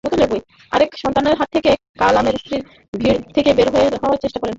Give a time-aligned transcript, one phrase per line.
[0.71, 2.57] আরেক সন্তানের হাত ধরে কামালের স্ত্রী
[2.93, 3.67] ভিড় থেকে বের
[4.01, 4.49] হওয়ার চেষ্টা করেন।